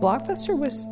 [0.00, 0.86] Blockbuster was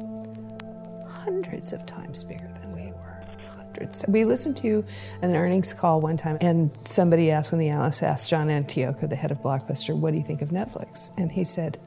[1.11, 3.25] hundreds of times bigger than we were.
[3.57, 4.05] Hundreds.
[4.07, 4.85] We listened to
[5.23, 9.17] an earnings call one time, and somebody asked, when the analyst asked John Antioco, the
[9.17, 11.11] head of Blockbuster, what do you think of Netflix?
[11.17, 11.79] And he said,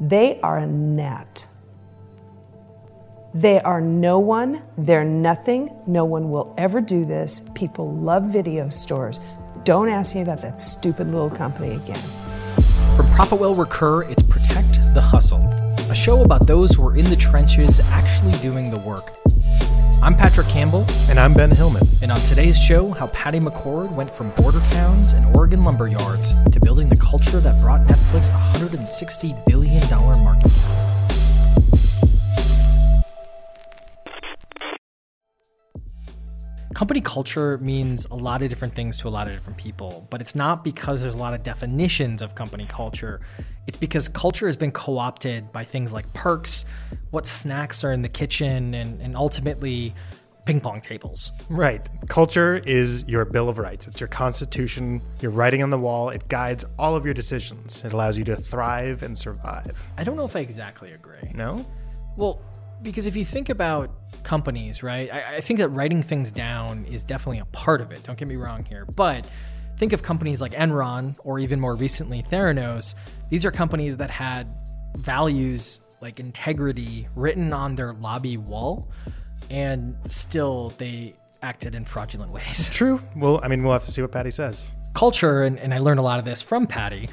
[0.00, 1.46] they are a gnat.
[3.34, 5.70] They are no one, they're nothing.
[5.86, 7.42] No one will ever do this.
[7.54, 9.20] People love video stores.
[9.64, 12.00] Don't ask me about that stupid little company again.
[12.96, 15.40] From Profitwell Recur, it's Protect the Hustle,
[15.94, 19.12] a show about those who are in the trenches actually doing the work.
[20.02, 20.84] I'm Patrick Campbell.
[21.08, 21.86] And I'm Ben Hillman.
[22.02, 26.32] And on today's show, how Patty McCord went from border towns and Oregon lumber yards
[26.50, 30.73] to building the culture that brought Netflix a $160 billion market cap.
[36.84, 40.20] Company culture means a lot of different things to a lot of different people, but
[40.20, 43.22] it's not because there's a lot of definitions of company culture.
[43.66, 46.66] It's because culture has been co opted by things like perks,
[47.10, 49.94] what snacks are in the kitchen, and, and ultimately
[50.44, 51.32] ping pong tables.
[51.48, 51.88] Right.
[52.10, 56.10] Culture is your Bill of Rights, it's your constitution, your writing on the wall.
[56.10, 59.82] It guides all of your decisions, it allows you to thrive and survive.
[59.96, 61.32] I don't know if I exactly agree.
[61.32, 61.64] No?
[62.18, 62.42] Well,
[62.82, 63.90] because if you think about
[64.22, 68.02] companies, right, I, I, think that writing things down is definitely a part of it.
[68.02, 68.84] Don't get me wrong here.
[68.86, 69.28] But
[69.76, 72.94] think of companies like Enron or even more recently Theranos.
[73.30, 74.48] These are companies that had
[74.96, 78.88] values like integrity written on their lobby wall,
[79.50, 82.68] and still they acted in fraudulent ways.
[82.72, 83.02] True.
[83.16, 84.72] Well, I mean, we'll have to see what Patty says.
[84.94, 87.08] Culture, and, and I learned a lot of this from Patty.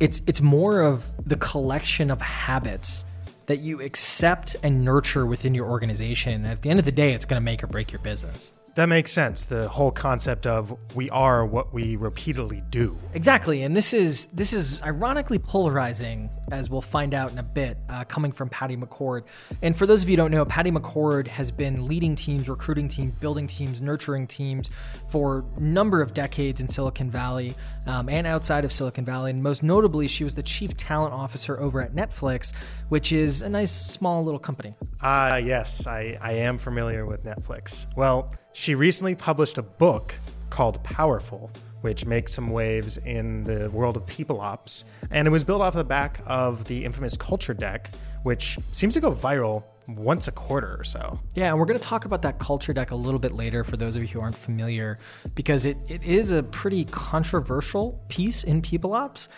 [0.00, 3.04] It's it's more of the collection of habits
[3.50, 6.32] that you accept and nurture within your organization.
[6.32, 8.52] And at the end of the day, it's going to make or break your business.
[8.76, 9.44] That makes sense.
[9.44, 12.96] The whole concept of we are what we repeatedly do.
[13.14, 17.78] Exactly, and this is this is ironically polarizing, as we'll find out in a bit,
[17.88, 19.24] uh, coming from Patty McCord.
[19.60, 22.86] And for those of you who don't know, Patty McCord has been leading teams, recruiting
[22.86, 24.70] teams, building teams, nurturing teams
[25.08, 27.54] for a number of decades in Silicon Valley
[27.86, 29.32] um, and outside of Silicon Valley.
[29.32, 32.52] And most notably, she was the chief talent officer over at Netflix,
[32.88, 34.76] which is a nice small little company.
[35.02, 37.86] Ah, uh, yes, I, I am familiar with Netflix.
[37.96, 38.32] Well.
[38.52, 40.14] She recently published a book
[40.50, 41.50] called Powerful,
[41.82, 44.84] which makes some waves in the world of people ops.
[45.10, 47.90] And it was built off the back of the infamous culture deck,
[48.24, 51.18] which seems to go viral once a quarter or so.
[51.34, 53.76] Yeah, and we're going to talk about that culture deck a little bit later for
[53.76, 54.98] those of you who aren't familiar,
[55.34, 59.28] because it, it is a pretty controversial piece in people ops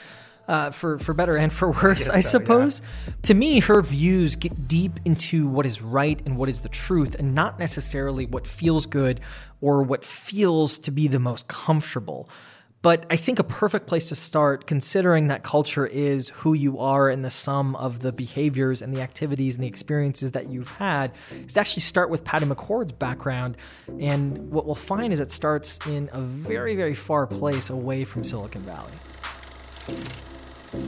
[0.49, 2.77] uh, for for better and for worse, I, I suppose.
[2.77, 3.15] So, yeah.
[3.23, 7.15] To me, her views get deep into what is right and what is the truth,
[7.19, 9.21] and not necessarily what feels good
[9.61, 12.29] or what feels to be the most comfortable.
[12.83, 17.09] But I think a perfect place to start, considering that culture is who you are
[17.09, 21.13] and the sum of the behaviors and the activities and the experiences that you've had,
[21.47, 23.57] is to actually start with Patty McCord's background.
[24.01, 28.25] And what we'll find is it starts in a very, very far place away from
[28.25, 28.91] Silicon Valley.
[30.73, 30.81] You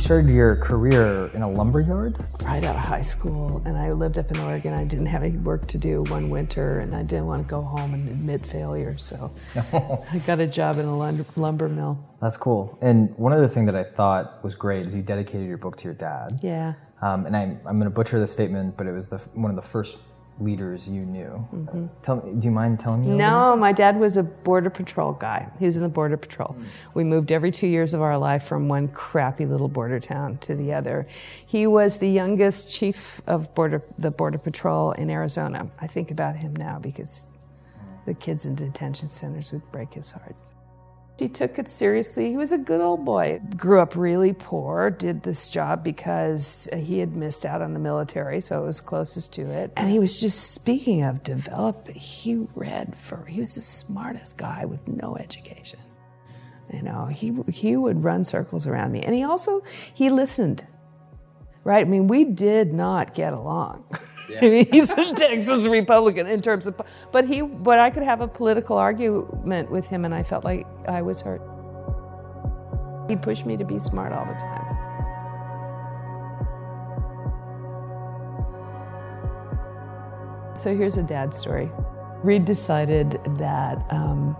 [0.00, 2.16] started your career in a lumber yard?
[2.44, 4.72] Right out of high school, and I lived up in Oregon.
[4.72, 7.62] I didn't have any work to do one winter, and I didn't want to go
[7.62, 10.96] home and admit failure, so I got a job in a
[11.36, 12.04] lumber mill.
[12.20, 12.76] That's cool.
[12.82, 15.84] And one other thing that I thought was great is you dedicated your book to
[15.84, 16.40] your dad.
[16.42, 16.72] Yeah.
[17.00, 19.56] Um, and I'm, I'm going to butcher the statement, but it was the, one of
[19.56, 19.98] the first
[20.40, 21.46] leaders you knew.
[21.54, 21.86] Mm-hmm.
[22.02, 23.16] Tell do you mind telling me?
[23.16, 25.48] No, my dad was a border patrol guy.
[25.58, 26.56] He was in the border patrol.
[26.58, 26.94] Mm.
[26.94, 30.54] We moved every two years of our life from one crappy little border town to
[30.54, 31.06] the other.
[31.46, 35.70] He was the youngest chief of border the border patrol in Arizona.
[35.80, 37.28] I think about him now because
[38.06, 40.34] the kids in detention centers would break his heart.
[41.18, 42.30] He took it seriously.
[42.30, 43.40] He was a good old boy.
[43.56, 48.40] Grew up really poor, did this job because he had missed out on the military,
[48.40, 49.72] so it was closest to it.
[49.76, 54.64] And he was just speaking of develop, he read for, he was the smartest guy
[54.64, 55.78] with no education.
[56.72, 59.02] You know, he, he would run circles around me.
[59.02, 59.62] And he also,
[59.94, 60.64] he listened
[61.64, 61.86] right?
[61.86, 63.84] I mean, we did not get along.
[64.28, 64.64] Yeah.
[64.70, 66.80] He's a Texas Republican in terms of,
[67.12, 70.66] but he, but I could have a political argument with him, and I felt like
[70.88, 71.42] I was hurt.
[73.08, 74.64] He pushed me to be smart all the time.
[80.56, 81.70] So here's a dad story.
[82.22, 84.34] Reed decided that um,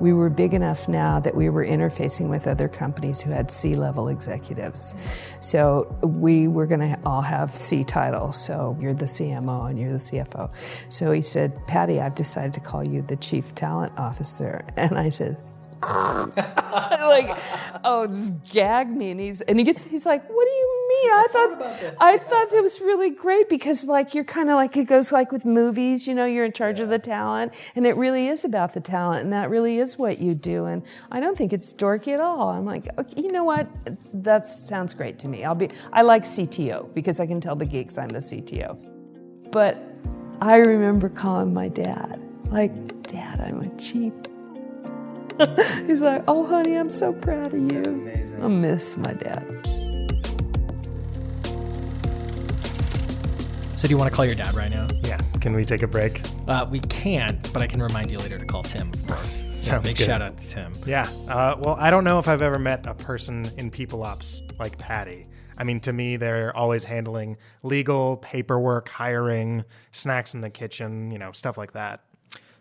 [0.00, 3.76] we were big enough now that we were interfacing with other companies who had C
[3.76, 4.94] level executives.
[5.40, 8.42] So we were going to all have C titles.
[8.42, 10.54] So you're the CMO and you're the CFO.
[10.92, 14.64] So he said, Patty, I've decided to call you the Chief Talent Officer.
[14.80, 15.36] And I said,
[15.82, 17.38] like,
[17.84, 18.06] oh,
[18.50, 19.12] gag me.
[19.12, 21.10] And he's and he gets he's like, what do you mean?
[21.10, 24.84] I thought I thought that was really great because like you're kind of like it
[24.84, 26.84] goes like with movies, you know, you're in charge yeah.
[26.84, 30.18] of the talent, and it really is about the talent, and that really is what
[30.18, 30.66] you do.
[30.66, 32.50] And I don't think it's dorky at all.
[32.50, 33.68] I'm like, okay, you know what?
[34.12, 35.44] That sounds great to me.
[35.44, 35.70] I'll be.
[35.92, 38.76] I like CTO because I can tell the geeks I'm the CTO.
[39.50, 39.82] But
[40.42, 44.12] I remember calling my dad, like, Dad, I'm a chief
[45.86, 48.38] He's like, oh, honey, I'm so proud of you.
[48.42, 49.46] I miss my dad.
[53.76, 54.86] So, do you want to call your dad right now?
[55.02, 55.18] Yeah.
[55.40, 56.20] Can we take a break?
[56.46, 59.42] Uh, we can't, but I can remind you later to call Tim, of course.
[59.60, 60.04] Sounds big good.
[60.04, 60.72] shout out to Tim.
[60.86, 61.08] Yeah.
[61.26, 64.76] Uh, well, I don't know if I've ever met a person in people ops like
[64.76, 65.24] Patty.
[65.56, 71.18] I mean, to me, they're always handling legal, paperwork, hiring, snacks in the kitchen, you
[71.18, 72.02] know, stuff like that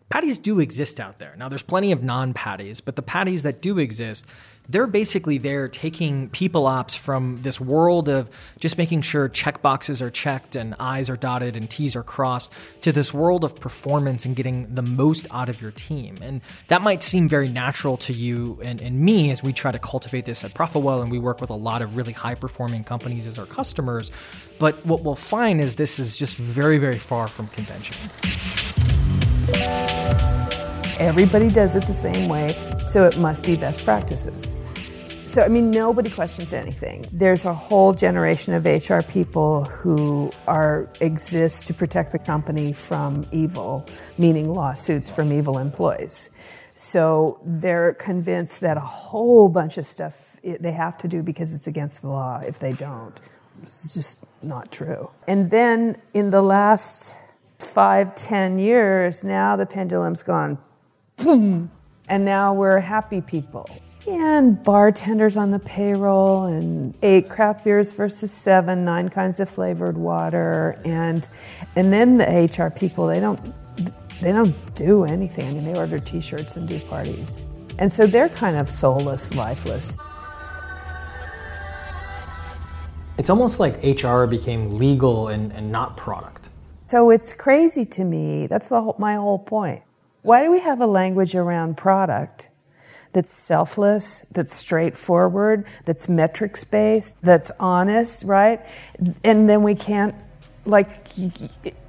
[0.09, 1.35] patties do exist out there.
[1.37, 4.25] Now, there's plenty of non patties, but the patties that do exist,
[4.67, 8.29] they're basically there taking people ops from this world of
[8.59, 12.53] just making sure check boxes are checked and I's are dotted and T's are crossed
[12.81, 16.15] to this world of performance and getting the most out of your team.
[16.21, 19.79] And that might seem very natural to you and, and me as we try to
[19.79, 23.25] cultivate this at Profitwell and we work with a lot of really high performing companies
[23.25, 24.11] as our customers.
[24.59, 28.98] But what we'll find is this is just very, very far from convention.
[30.99, 32.49] Everybody does it the same way,
[32.85, 34.51] so it must be best practices.
[35.25, 37.05] So, I mean, nobody questions anything.
[37.13, 43.27] There's a whole generation of HR people who are exist to protect the company from
[43.31, 43.85] evil,
[44.17, 46.31] meaning lawsuits from evil employees.
[46.73, 51.67] So they're convinced that a whole bunch of stuff they have to do because it's
[51.67, 53.19] against the law if they don't.
[53.61, 55.11] It's just not true.
[55.27, 57.15] And then in the last
[57.59, 60.57] five, ten years, now the pendulum's gone
[61.17, 61.71] boom,
[62.07, 63.69] and now we're happy people.
[64.07, 69.97] And bartenders on the payroll, and eight craft beers versus seven, nine kinds of flavored
[69.97, 71.27] water, and
[71.75, 73.39] and then the HR people they don't
[74.21, 75.47] they don't do anything.
[75.47, 77.45] I mean, they order T-shirts and do parties,
[77.77, 79.97] and so they're kind of soulless, lifeless.
[83.17, 86.38] It's almost like HR became legal and, and not product.
[86.89, 88.47] So it's crazy to me.
[88.47, 89.83] That's whole, my whole point.
[90.23, 92.49] Why do we have a language around product
[93.13, 98.65] that's selfless, that's straightforward, that's metrics based, that's honest, right?
[99.23, 100.15] And then we can't,
[100.65, 100.89] like,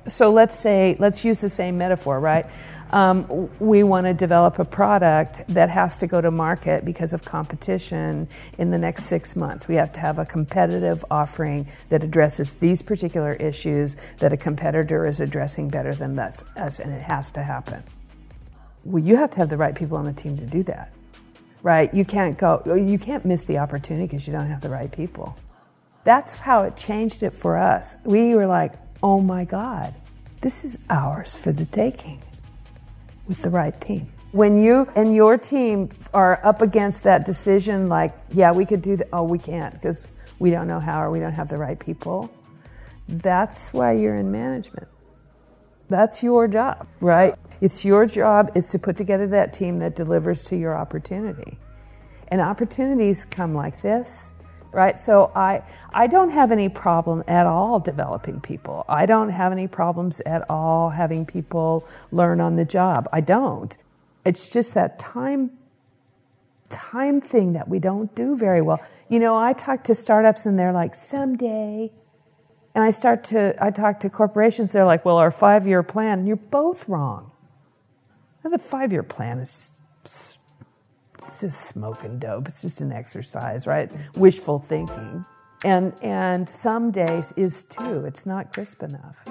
[0.06, 2.44] so let's say, let's use the same metaphor, right?
[2.92, 7.25] Um, we want to develop a product that has to go to market because of
[7.25, 8.28] competition
[8.58, 9.69] in the next six months.
[9.69, 15.06] We have to have a competitive offering that addresses these particular issues that a competitor
[15.06, 17.84] is addressing better than us, us and it has to happen.
[18.84, 20.93] Well, you have to have the right people on the team to do that,
[21.62, 21.93] right?
[21.94, 25.36] You can't go, you can't miss the opportunity because you don't have the right people.
[26.02, 27.98] That's how it changed it for us.
[28.04, 28.72] We were like,
[29.02, 29.94] oh my God,
[30.40, 32.22] this is ours for the taking
[33.31, 34.12] with the right team.
[34.32, 38.97] When you and your team are up against that decision, like, yeah, we could do
[38.97, 40.09] that, oh, we can't because
[40.41, 42.31] we don't know how or we don't have the right people,
[43.09, 44.88] that's why you're in management.
[45.88, 47.37] That's your job, right?
[47.61, 51.59] It's your job is to put together that team that delivers to your opportunity.
[52.29, 54.32] And opportunities come like this
[54.72, 54.96] right?
[54.96, 55.62] So I,
[55.93, 58.84] I don't have any problem at all developing people.
[58.89, 63.08] I don't have any problems at all having people learn on the job.
[63.12, 63.77] I don't.
[64.24, 65.50] It's just that time
[66.69, 68.81] time thing that we don't do very well.
[69.08, 71.91] You know, I talk to startups and they're like, someday.
[72.74, 76.20] And I start to, I talk to corporations, they're like, well, our five year plan,
[76.20, 77.32] and you're both wrong.
[78.44, 79.81] the five year plan is
[81.31, 82.49] it's just smoking dope.
[82.49, 83.93] It's just an exercise, right?
[83.93, 85.25] It's Wishful thinking.
[85.65, 88.05] And, and some days is too.
[88.05, 89.22] It's not crisp enough.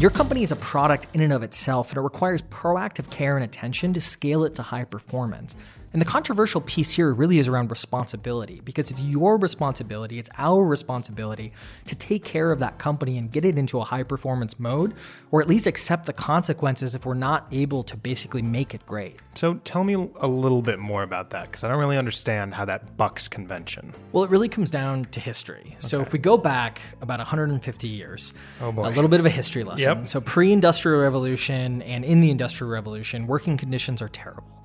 [0.00, 3.44] Your company is a product in and of itself, and it requires proactive care and
[3.44, 5.56] attention to scale it to high performance.
[5.92, 10.64] And the controversial piece here really is around responsibility because it's your responsibility, it's our
[10.64, 11.52] responsibility
[11.86, 14.94] to take care of that company and get it into a high performance mode,
[15.32, 19.16] or at least accept the consequences if we're not able to basically make it great.
[19.34, 22.64] So tell me a little bit more about that because I don't really understand how
[22.66, 23.92] that bucks convention.
[24.12, 25.62] Well, it really comes down to history.
[25.66, 25.76] Okay.
[25.80, 29.64] So if we go back about 150 years, oh a little bit of a history
[29.64, 29.98] lesson.
[29.98, 30.08] Yep.
[30.08, 34.59] So pre industrial revolution and in the industrial revolution, working conditions are terrible.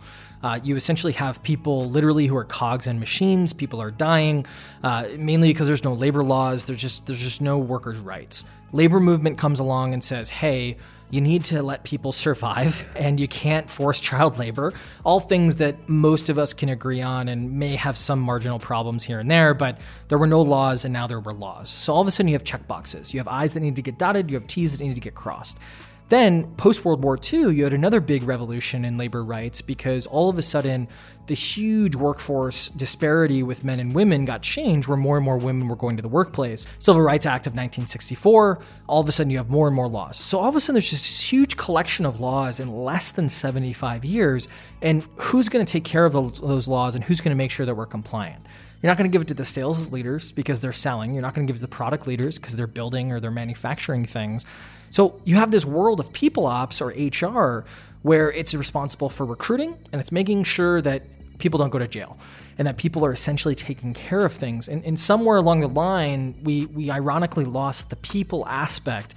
[0.46, 3.52] Uh, you essentially have people literally who are cogs in machines.
[3.52, 4.46] People are dying,
[4.84, 6.66] uh, mainly because there's no labor laws.
[6.66, 8.46] There's just there's just no workers' rights.
[8.72, 10.78] Labor movement comes along and says, "Hey,
[11.10, 14.74] you need to let people survive and you can't force child labor.
[15.04, 19.04] All things that most of us can agree on and may have some marginal problems
[19.04, 21.70] here and there, but there were no laws and now there were laws.
[21.70, 23.14] So all of a sudden you have checkboxes.
[23.14, 25.16] You have I's that need to get dotted, you have T's that need to get
[25.16, 25.58] crossed.
[26.10, 30.30] Then, post World War II, you had another big revolution in labor rights because all
[30.30, 30.88] of a sudden,
[31.26, 35.68] the huge workforce disparity with men and women got changed where more and more women
[35.68, 36.68] were going to the workplace.
[36.78, 40.18] Civil Rights Act of 1964, all of a sudden, you have more and more laws.
[40.18, 43.28] So, all of a sudden, there's just this huge collection of laws in less than
[43.28, 44.48] 75 years.
[44.84, 47.66] And who's going to take care of those laws and who's going to make sure
[47.66, 48.46] that we're compliant?
[48.86, 51.16] You're not going to give it to the sales leaders because they're selling.
[51.16, 53.32] You're not going to give it to the product leaders because they're building or they're
[53.32, 54.46] manufacturing things.
[54.92, 57.66] So you have this world of people ops or HR
[58.04, 61.02] where it's responsible for recruiting and it's making sure that
[61.40, 62.20] people don't go to jail
[62.60, 64.68] and that people are essentially taking care of things.
[64.68, 69.16] And, and somewhere along the line, we, we ironically lost the people aspect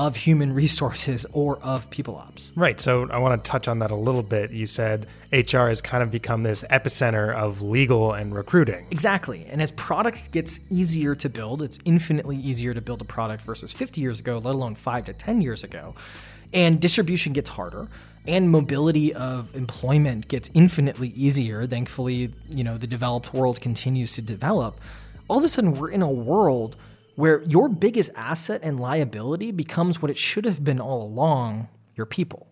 [0.00, 2.52] of human resources or of people ops.
[2.56, 2.80] Right.
[2.80, 4.50] So I want to touch on that a little bit.
[4.50, 8.86] You said HR has kind of become this epicenter of legal and recruiting.
[8.90, 9.44] Exactly.
[9.50, 13.72] And as product gets easier to build, it's infinitely easier to build a product versus
[13.72, 15.94] 50 years ago, let alone 5 to 10 years ago.
[16.50, 17.88] And distribution gets harder
[18.26, 21.66] and mobility of employment gets infinitely easier.
[21.66, 24.80] Thankfully, you know, the developed world continues to develop.
[25.28, 26.76] All of a sudden we're in a world
[27.20, 32.06] where your biggest asset and liability becomes what it should have been all along your
[32.06, 32.46] people.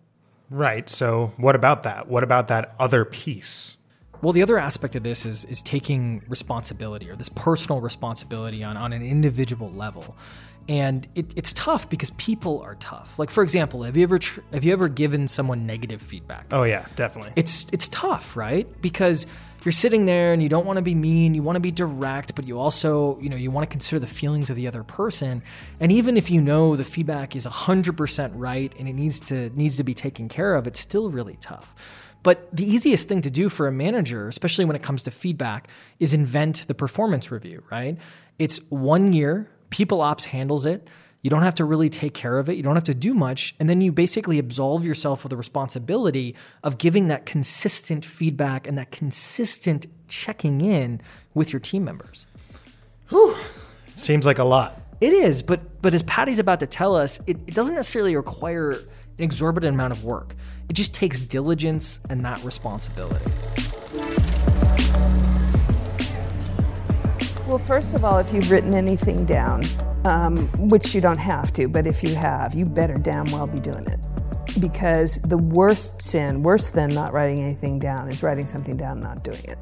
[0.51, 0.87] Right.
[0.87, 2.07] So, what about that?
[2.07, 3.77] What about that other piece?
[4.21, 8.77] Well, the other aspect of this is is taking responsibility or this personal responsibility on,
[8.77, 10.15] on an individual level.
[10.67, 13.17] And it, it's tough because people are tough.
[13.17, 16.45] Like for example, have you ever tr- have you ever given someone negative feedback?
[16.51, 17.33] Oh yeah, definitely.
[17.35, 18.67] It's it's tough, right?
[18.81, 19.25] Because
[19.65, 22.35] you're sitting there and you don't want to be mean, you want to be direct,
[22.35, 25.41] but you also, you know, you want to consider the feelings of the other person.
[25.79, 29.77] And even if you know the feedback is 100% right and it needs to needs
[29.77, 31.73] to be taken care of, it's still really tough.
[32.21, 35.67] But the easiest thing to do for a manager, especially when it comes to feedback,
[35.99, 37.97] is invent the performance review, right?
[38.37, 40.87] It's one year, people ops handles it
[41.21, 42.55] you don't have to really take care of it.
[42.55, 43.55] You don't have to do much.
[43.59, 48.77] And then you basically absolve yourself of the responsibility of giving that consistent feedback and
[48.77, 51.01] that consistent checking in
[51.33, 52.25] with your team members.
[53.09, 53.35] Whew.
[53.95, 54.81] Seems like a lot.
[55.01, 58.71] It is, but but as Patty's about to tell us, it, it doesn't necessarily require
[58.71, 58.79] an
[59.17, 60.35] exorbitant amount of work.
[60.67, 63.31] It just takes diligence and that responsibility.
[67.49, 69.63] Well, first of all, if you've written anything down,
[70.05, 73.59] um, which you don't have to, but if you have, you better damn well be
[73.59, 74.05] doing it.
[74.59, 79.01] Because the worst sin, worse than not writing anything down, is writing something down and
[79.01, 79.57] not doing it.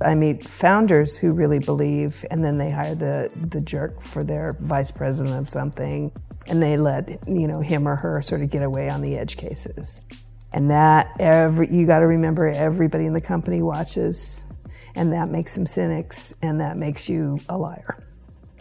[0.00, 4.56] I meet founders who really believe, and then they hire the, the jerk for their
[4.60, 6.12] vice president of something,
[6.46, 9.36] and they let you know him or her sort of get away on the edge
[9.36, 10.00] cases.
[10.54, 14.44] And that every you got to remember, everybody in the company watches
[14.96, 18.02] and that makes them cynics, and that makes you a liar.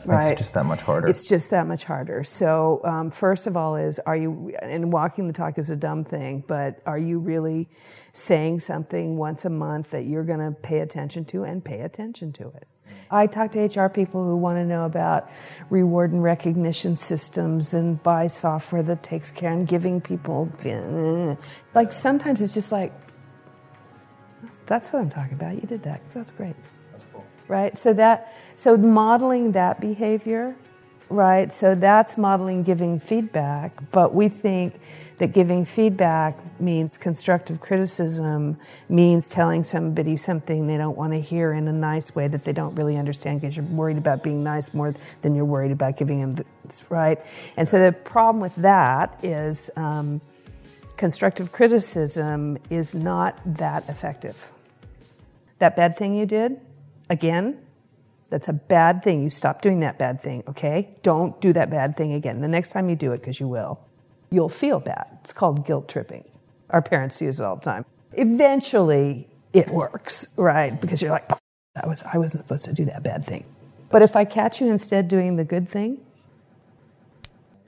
[0.06, 0.34] Right.
[0.34, 1.08] It's just that much harder.
[1.08, 2.24] It's just that much harder.
[2.24, 6.04] So, um, first of all, is are you, and walking the talk is a dumb
[6.04, 7.68] thing, but are you really
[8.14, 12.34] saying something once a month that you're going to pay attention to and pay attention
[12.34, 12.68] to it?
[13.10, 15.30] I talk to HR people who want to know about
[15.72, 20.52] reward and recognition systems and buy software that takes care and giving people.
[21.74, 22.94] Like sometimes it's just like,
[24.66, 25.56] that's what I'm talking about.
[25.56, 26.02] You did that.
[26.14, 26.56] That's great.
[26.92, 27.26] That's cool.
[27.48, 27.78] Right?
[27.78, 30.56] So that so modeling that behavior,
[31.10, 31.52] right?
[31.52, 34.80] So that's modeling giving feedback, but we think
[35.18, 38.58] that giving feedback means constructive criticism,
[38.90, 42.54] means telling somebody something they don't want to hear in a nice way that they
[42.54, 46.22] don't really understand because you're worried about being nice more than you're worried about giving
[46.22, 47.20] them this, right?
[47.58, 50.22] And so the problem with that is um,
[50.98, 54.52] constructive criticism is not that effective.
[55.60, 56.60] That bad thing you did,
[57.10, 57.60] again,
[58.30, 59.24] that's a bad thing.
[59.24, 60.96] You stop doing that bad thing, okay?
[61.02, 62.42] Don't do that bad thing again.
[62.42, 63.80] The next time you do it, because you will,
[64.30, 65.20] you'll feel bad.
[65.22, 66.26] It's called guilt tripping.
[66.70, 67.86] Our parents use it all the time.
[68.14, 70.80] Eventually, it works, right?
[70.80, 71.30] Because you're like,
[71.76, 73.46] that was I wasn't supposed to do that bad thing.
[73.92, 76.00] But if I catch you instead doing the good thing,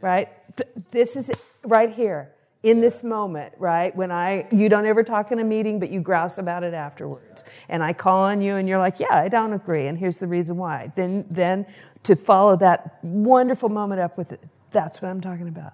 [0.01, 0.29] right?
[0.57, 1.31] Th- this is
[1.63, 3.95] right here in this moment, right?
[3.95, 7.43] When I, you don't ever talk in a meeting, but you grouse about it afterwards.
[7.69, 9.87] And I call on you and you're like, yeah, I don't agree.
[9.87, 10.91] And here's the reason why.
[10.95, 11.65] Then, then
[12.03, 15.73] to follow that wonderful moment up with it, that's what I'm talking about.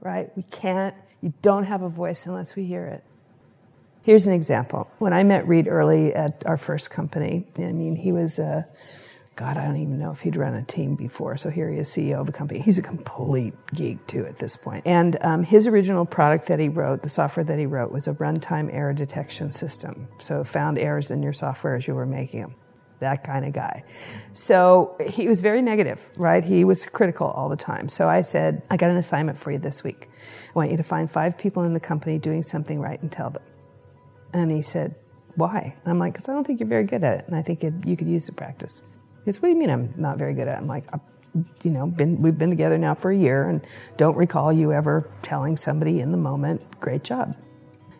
[0.00, 0.30] Right?
[0.36, 3.02] We can't, you don't have a voice unless we hear it.
[4.02, 4.90] Here's an example.
[4.98, 8.66] When I met Reed early at our first company, I mean, he was a
[9.36, 11.36] God, I don't even know if he'd run a team before.
[11.36, 12.60] So here he is, CEO of a company.
[12.60, 14.86] He's a complete geek too at this point.
[14.86, 18.14] And um, his original product that he wrote, the software that he wrote, was a
[18.14, 20.06] runtime error detection system.
[20.20, 22.54] So found errors in your software as you were making them.
[23.00, 23.82] That kind of guy.
[24.32, 26.44] So he was very negative, right?
[26.44, 27.88] He was critical all the time.
[27.88, 30.08] So I said, I got an assignment for you this week.
[30.48, 33.30] I want you to find five people in the company doing something right and tell
[33.30, 33.42] them.
[34.32, 34.94] And he said,
[35.34, 35.76] Why?
[35.82, 37.24] And I'm like, Because I don't think you're very good at it.
[37.26, 38.82] And I think you could use the practice.
[39.24, 40.58] Because what do you mean I'm not very good at it?
[40.58, 40.84] I'm like,
[41.62, 43.66] you know, been, we've been together now for a year and
[43.96, 47.34] don't recall you ever telling somebody in the moment, great job.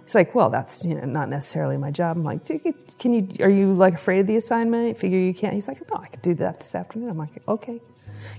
[0.05, 2.19] He's like, well, that's you know not necessarily my job.
[2.19, 2.45] I'm like,
[2.99, 3.29] can you?
[3.41, 4.99] Are you like afraid of the assignment?
[4.99, 5.55] Figure you can't?
[5.55, 7.09] He's like, no, I could do that this afternoon.
[7.09, 7.81] I'm like, okay.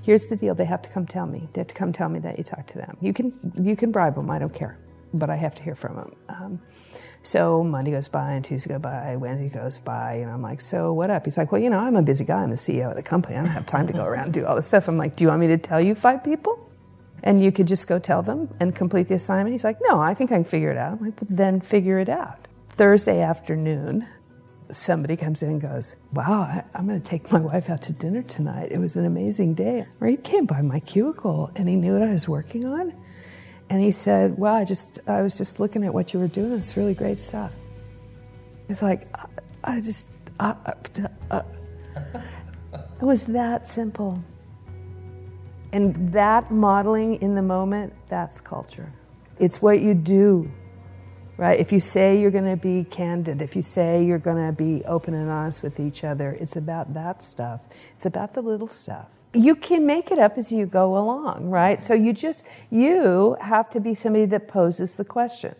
[0.04, 1.50] Here's the deal: they have to come tell me.
[1.54, 2.98] They have to come tell me that you talked to them.
[3.02, 4.30] You can you can bribe them.
[4.30, 4.78] I don't care,
[5.14, 6.16] but I have to hear from him.
[6.30, 6.62] Um,
[7.24, 10.94] so Monday goes by and Tuesday goes by, Wednesday goes by, and I'm like, so
[10.94, 11.26] what up?
[11.26, 12.44] He's like, well, you know, I'm a busy guy.
[12.44, 13.36] I'm the CEO of the company.
[13.36, 14.88] I don't have time to go around and do all this stuff.
[14.88, 16.70] I'm like, do you want me to tell you five people?
[17.24, 19.54] And you could just go tell them and complete the assignment.
[19.54, 20.94] He's like, no, I think I can figure it out.
[20.94, 22.48] I'm like, well, then figure it out.
[22.70, 24.08] Thursday afternoon,
[24.72, 27.94] somebody comes in and goes, Wow, I, am going to take my wife out to
[27.94, 28.72] dinner tonight.
[28.72, 29.88] It was an amazing day.
[30.06, 32.94] He came by my cubicle and he knew what I was working on.
[33.70, 36.54] And he said, Well, I just I was just looking at what you were doing.
[36.54, 37.52] It's really great stuff.
[38.70, 39.26] It's like I,
[39.64, 40.54] I just uh,
[41.96, 44.24] it was that simple.
[45.72, 48.94] And that modeling in the moment, that's culture.
[49.40, 50.50] It's what you do,
[51.36, 51.60] right?
[51.60, 54.86] If you say you're going to be candid, if you say you're going to be
[54.86, 57.62] open and honest with each other, it's about that stuff.
[57.94, 61.82] It's about the little stuff you can make it up as you go along, right?
[61.82, 65.56] So you just, you have to be somebody that poses the question.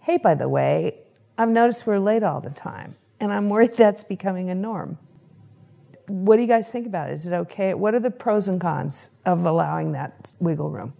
[0.00, 0.96] Hey, by the way,
[1.38, 4.98] I've noticed we're late all the time, and I'm worried that's becoming a norm.
[6.08, 7.14] What do you guys think about it?
[7.14, 7.74] Is it okay?
[7.74, 10.94] What are the pros and cons of allowing that wiggle room,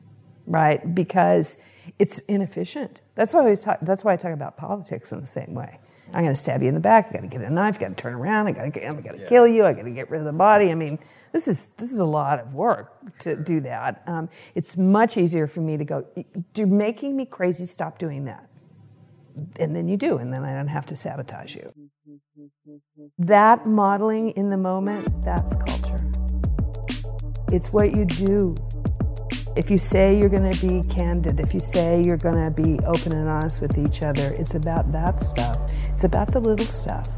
[0.46, 0.94] right?
[0.94, 1.58] Because
[1.98, 3.00] it's inefficient.
[3.16, 5.80] That's why I always talk, that's why I talk about politics in the same way.
[6.12, 7.08] I'm going to stab you in the back.
[7.08, 7.78] I got to get a knife.
[7.78, 8.46] Got to turn around.
[8.46, 8.88] I got to.
[8.88, 9.64] I got to kill you.
[9.64, 10.70] I got to get rid of the body.
[10.70, 10.98] I mean,
[11.32, 14.02] this is this is a lot of work to do that.
[14.06, 16.06] Um, it's much easier for me to go.
[16.56, 17.66] You're making me crazy.
[17.66, 18.48] Stop doing that.
[19.58, 21.72] And then you do, and then I don't have to sabotage you.
[23.18, 26.10] That modeling in the moment, that's culture.
[27.50, 28.54] It's what you do
[29.56, 32.78] if you say you're going to be candid, if you say you're going to be
[32.86, 35.70] open and honest with each other, it's about that stuff.
[35.92, 37.08] It's about the little stuff.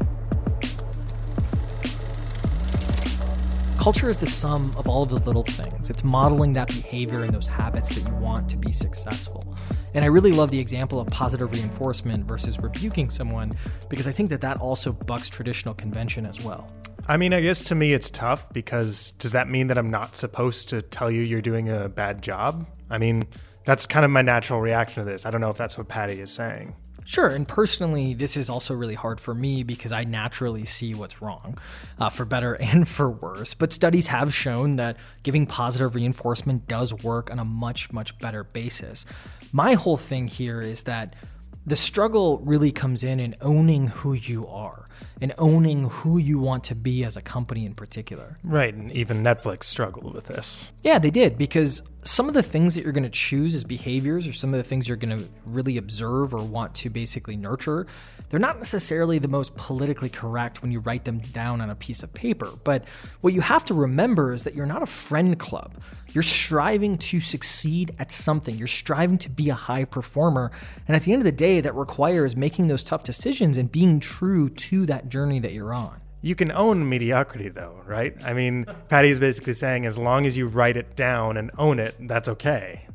[3.79, 5.89] Culture is the sum of all of the little things.
[5.89, 9.55] It's modeling that behavior and those habits that you want to be successful.
[9.93, 13.51] And I really love the example of positive reinforcement versus rebuking someone
[13.89, 16.67] because I think that that also bucks traditional convention as well.
[17.07, 20.15] I mean, I guess to me it's tough because does that mean that I'm not
[20.15, 22.67] supposed to tell you you're doing a bad job?
[22.89, 23.23] I mean,
[23.63, 25.25] that's kind of my natural reaction to this.
[25.25, 26.75] I don't know if that's what Patty is saying.
[27.07, 31.21] Sure, and personally, this is also really hard for me because I naturally see what's
[31.21, 31.59] wrong,
[31.99, 33.53] uh, for better and for worse.
[33.53, 38.43] But studies have shown that giving positive reinforcement does work on a much, much better
[38.43, 39.05] basis.
[39.51, 41.15] My whole thing here is that
[41.63, 44.85] the struggle really comes in in owning who you are
[45.21, 48.37] and owning who you want to be as a company in particular.
[48.43, 50.71] Right, and even Netflix struggled with this.
[50.83, 54.27] Yeah, they did because some of the things that you're going to choose as behaviors
[54.27, 57.87] or some of the things you're going to really observe or want to basically nurture,
[58.29, 62.03] they're not necessarily the most politically correct when you write them down on a piece
[62.03, 62.51] of paper.
[62.63, 62.85] But
[63.21, 65.81] what you have to remember is that you're not a friend club.
[66.13, 68.55] You're striving to succeed at something.
[68.55, 70.51] You're striving to be a high performer.
[70.87, 73.99] And at the end of the day, that requires making those tough decisions and being
[73.99, 76.01] true to that journey that you're on.
[76.21, 78.15] You can own mediocrity, though, right?
[78.25, 81.95] I mean, Patty's basically saying as long as you write it down and own it,
[82.07, 82.87] that's okay.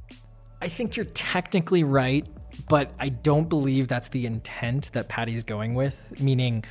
[0.60, 2.26] I think you're technically right,
[2.68, 6.20] but I don't believe that's the intent that Patty's going with.
[6.20, 6.64] Meaning,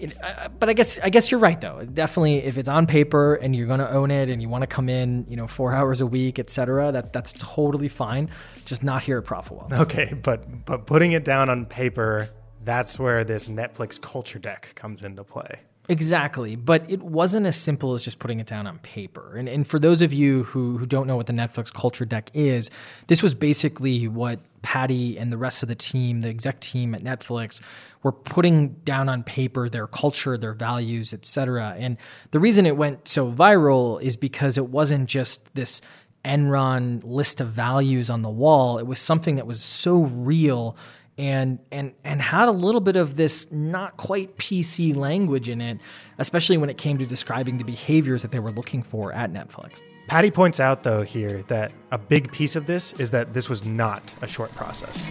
[0.00, 1.84] it, uh, but I guess I guess you're right though.
[1.84, 4.66] Definitely, if it's on paper and you're going to own it and you want to
[4.66, 8.30] come in, you know, four hours a week, etc., that that's totally fine.
[8.64, 9.70] Just not here at Profitwell.
[9.72, 12.30] Okay, but but putting it down on paper,
[12.64, 15.60] that's where this Netflix culture deck comes into play.
[15.90, 16.54] Exactly.
[16.54, 19.36] But it wasn't as simple as just putting it down on paper.
[19.36, 22.30] And, and for those of you who, who don't know what the Netflix culture deck
[22.32, 22.70] is,
[23.08, 27.02] this was basically what Patty and the rest of the team, the exec team at
[27.02, 27.60] Netflix,
[28.04, 31.74] were putting down on paper their culture, their values, etc.
[31.76, 31.96] And
[32.30, 35.82] the reason it went so viral is because it wasn't just this
[36.24, 38.78] Enron list of values on the wall.
[38.78, 40.76] It was something that was so real
[41.20, 45.78] and and and had a little bit of this not quite PC language in it,
[46.18, 49.82] especially when it came to describing the behaviors that they were looking for at Netflix.
[50.08, 53.64] Patty points out, though, here that a big piece of this is that this was
[53.64, 55.08] not a short process.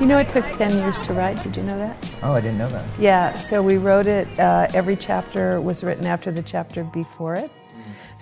[0.00, 1.42] You know, it took 10 years to write.
[1.42, 1.96] Did you know that?
[2.22, 2.88] Oh, I didn't know that.
[2.98, 7.50] Yeah, so we wrote it, uh, every chapter was written after the chapter before it.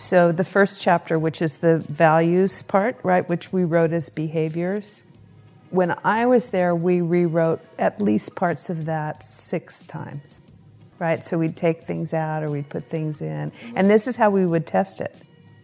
[0.02, 5.04] So the first chapter, which is the values part, right, which we wrote as behaviors.
[5.70, 10.42] When I was there, we rewrote at least parts of that six times,
[10.98, 11.22] right?
[11.22, 13.52] So we'd take things out or we'd put things in.
[13.76, 15.14] And this is how we would test it.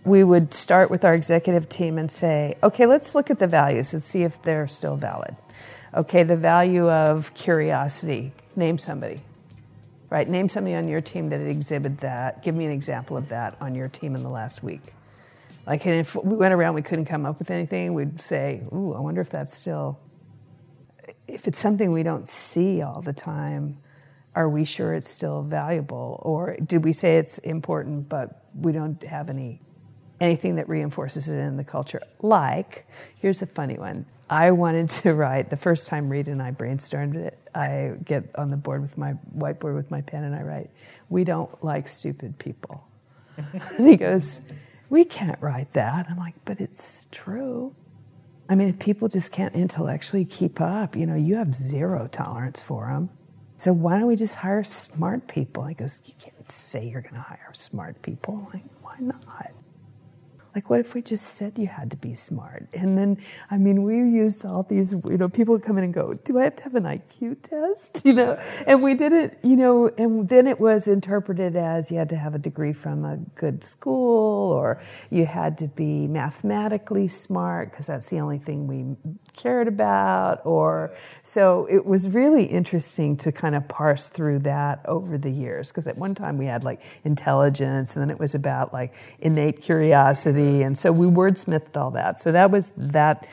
[0.05, 3.93] We would start with our executive team and say, okay, let's look at the values
[3.93, 5.37] and see if they're still valid.
[5.93, 8.33] Okay, the value of curiosity.
[8.55, 9.21] Name somebody.
[10.11, 10.29] Right?
[10.29, 12.43] Name somebody on your team that exhibited that.
[12.43, 14.95] Give me an example of that on your team in the last week.
[15.67, 18.95] Like, and if we went around, we couldn't come up with anything, we'd say, Ooh,
[18.95, 20.01] I wonder if that's still.
[21.27, 23.79] If it's something we don't see all the time,
[24.35, 26.21] are we sure it's still valuable?
[26.23, 29.61] Or did we say it's important, but we don't have any
[30.21, 32.01] anything that reinforces it in the culture?
[32.21, 34.07] Like, here's a funny one.
[34.31, 37.39] I wanted to write the first time Reed and I brainstormed it.
[37.55, 40.71] I get on the board with my whiteboard with my pen and I write,
[41.09, 42.87] "We don't like stupid people."
[43.37, 44.53] and he goes,
[44.91, 47.75] "We can't write that." I'm like, "But it's true."
[48.51, 52.61] I mean, if people just can't intellectually keep up, you know, you have zero tolerance
[52.61, 53.11] for them.
[53.57, 55.65] So why don't we just hire smart people?
[55.67, 58.51] He goes, "You can't say you're going to hire smart people.
[58.53, 59.53] Like, why not?"
[60.55, 62.69] Like, what if we just said you had to be smart?
[62.73, 63.19] And then,
[63.51, 66.39] I mean, we used all these, you know, people would come in and go, Do
[66.39, 68.03] I have to have an IQ test?
[68.09, 71.99] You know, and we did it, you know, and then it was interpreted as you
[71.99, 74.81] had to have a degree from a good school or
[75.11, 78.97] you had to be mathematically smart because that's the only thing we
[79.39, 80.45] cared about.
[80.45, 85.71] Or so it was really interesting to kind of parse through that over the years
[85.71, 89.63] because at one time we had like intelligence and then it was about like innate
[89.63, 92.19] curiosity and so we wordsmithed all that.
[92.19, 93.27] So that was that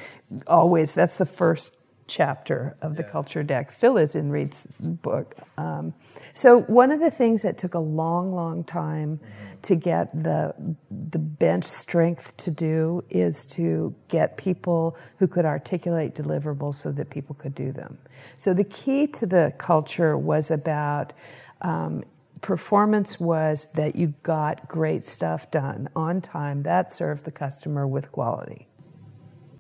[0.48, 3.10] always, that's the first chapter of the yeah.
[3.10, 5.36] culture deck, still is in Reed's book.
[5.58, 5.94] Um,
[6.34, 9.62] so one of the things that took a long, long time mm-hmm.
[9.62, 10.54] to get the
[10.92, 17.10] the bench strength to do is to get people who could articulate deliverables so that
[17.10, 17.98] people could do them.
[18.38, 21.14] So the key to the culture was about
[21.62, 22.04] um,
[22.42, 28.12] performance was that you got great stuff done on time that served the customer with
[28.12, 28.68] quality.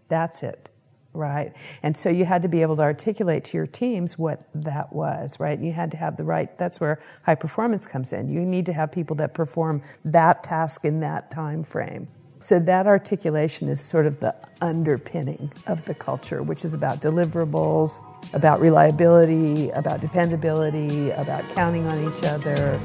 [0.07, 0.69] That's it,
[1.15, 1.53] right?
[1.81, 5.39] And so you had to be able to articulate to your teams what that was,
[5.39, 5.59] right?
[5.59, 8.29] You had to have the right, that's where high performance comes in.
[8.29, 12.07] You need to have people that perform that task in that time frame.
[12.39, 17.99] So that articulation is sort of the underpinning of the culture, which is about deliverables,
[18.33, 22.79] about reliability, about dependability, about counting on each other.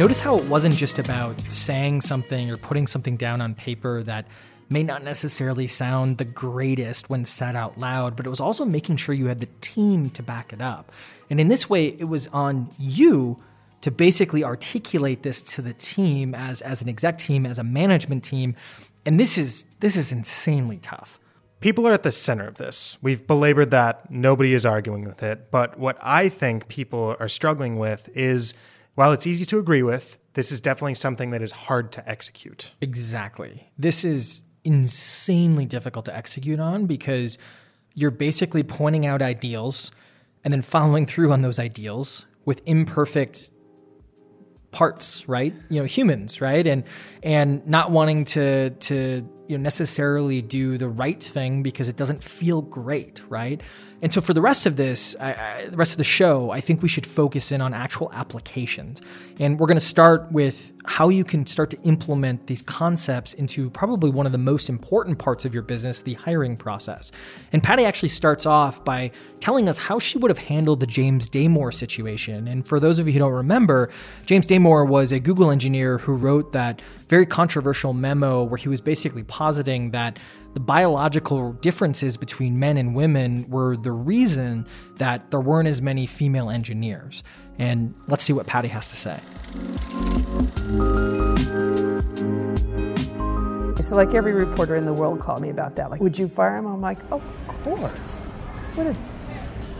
[0.00, 4.26] Notice how it wasn't just about saying something or putting something down on paper that
[4.70, 8.96] may not necessarily sound the greatest when said out loud, but it was also making
[8.96, 10.90] sure you had the team to back it up.
[11.28, 13.42] And in this way, it was on you
[13.82, 18.24] to basically articulate this to the team as as an exec team, as a management
[18.24, 18.56] team.
[19.04, 21.20] And this is this is insanely tough.
[21.60, 22.96] People are at the center of this.
[23.02, 24.10] We've belabored that.
[24.10, 25.50] Nobody is arguing with it.
[25.50, 28.54] But what I think people are struggling with is
[28.94, 32.74] while it's easy to agree with, this is definitely something that is hard to execute.
[32.80, 33.72] Exactly.
[33.78, 37.38] This is insanely difficult to execute on because
[37.94, 39.90] you're basically pointing out ideals
[40.44, 43.50] and then following through on those ideals with imperfect
[44.70, 45.54] parts, right?
[45.68, 46.66] You know, humans, right?
[46.66, 46.84] And
[47.22, 52.22] and not wanting to to you know necessarily do the right thing because it doesn't
[52.22, 53.60] feel great, right?
[54.02, 56.60] And so for the rest of this, I, I, the rest of the show, I
[56.60, 59.02] think we should focus in on actual applications.
[59.38, 63.68] And we're going to start with how you can start to implement these concepts into
[63.70, 67.12] probably one of the most important parts of your business, the hiring process.
[67.52, 69.10] And Patty actually starts off by
[69.40, 72.48] telling us how she would have handled the James Damore situation.
[72.48, 73.90] And for those of you who don't remember,
[74.24, 78.80] James Damore was a Google engineer who wrote that very controversial memo where he was
[78.80, 80.16] basically positing that
[80.54, 84.64] the biological differences between men and women were the reason
[84.98, 87.24] that there weren't as many female engineers.
[87.58, 89.20] And let's see what Patty has to say.
[93.82, 95.90] So, like every reporter in the world called me about that.
[95.90, 96.66] Like, would you fire him?
[96.66, 98.22] I'm like, of course.
[98.76, 98.96] What a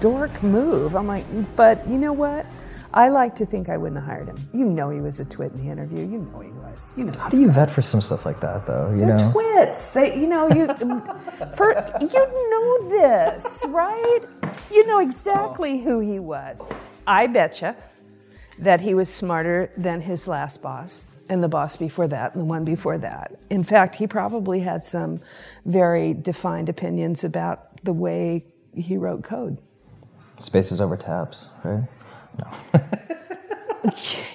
[0.01, 0.97] dork move.
[0.97, 2.45] I'm like, but you know what?
[2.93, 4.49] I like to think I wouldn't have hired him.
[4.53, 6.01] You know he was a twit in the interview.
[6.01, 6.95] You know he was.
[6.97, 7.13] You know.
[7.13, 7.57] How do you guys.
[7.57, 8.91] vet for some stuff like that, though?
[8.91, 9.93] You They're know, twits.
[9.93, 10.67] They, you know, you
[11.55, 14.21] for you know this, right?
[14.73, 16.61] You know exactly who he was.
[17.07, 17.77] I betcha
[18.59, 22.45] that he was smarter than his last boss and the boss before that and the
[22.45, 23.39] one before that.
[23.49, 25.21] In fact, he probably had some
[25.65, 29.59] very defined opinions about the way he wrote code.
[30.41, 31.85] Spaces over tabs, right?
[32.39, 32.81] No.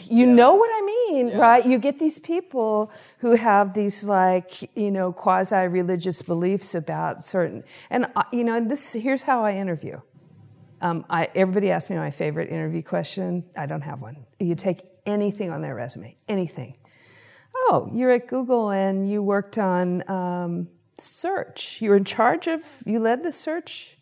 [0.04, 0.34] you yeah.
[0.34, 1.38] know what I mean, yeah.
[1.38, 1.66] right?
[1.66, 7.64] You get these people who have these like, you know, quasi religious beliefs about certain,
[7.90, 10.02] and uh, you know, this here's how I interview.
[10.82, 13.46] Um, I, everybody asks me my favorite interview question.
[13.58, 14.26] I don't have one.
[14.40, 16.78] You take anything on their resume, anything.
[17.56, 20.68] Oh, you're at Google and you worked on um,
[21.00, 21.82] search.
[21.82, 23.98] You're in charge of, you led the search.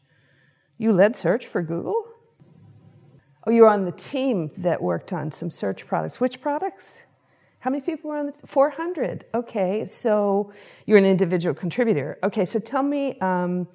[0.77, 2.12] You led search for Google?
[3.45, 6.19] Oh, you were on the team that worked on some search products.
[6.19, 7.01] Which products?
[7.59, 9.25] How many people were on the 400.
[9.33, 10.51] Okay, so
[10.85, 12.19] you're an individual contributor.
[12.21, 13.67] Okay, so tell me um,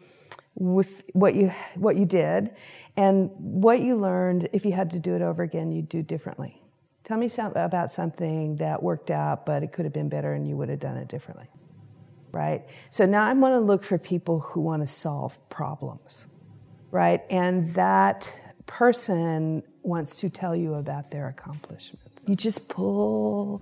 [0.54, 2.50] with what you what you did
[2.96, 4.48] and what you learned.
[4.52, 6.62] If you had to do it over again, you'd do differently.
[7.04, 10.46] Tell me some, about something that worked out, but it could have been better, and
[10.46, 11.46] you would have done it differently.
[12.31, 12.66] Right.
[12.90, 16.26] So now I want to look for people who want to solve problems.
[16.90, 18.31] Right, and that
[18.68, 22.22] person wants to tell you about their accomplishments.
[22.28, 23.61] You just pull.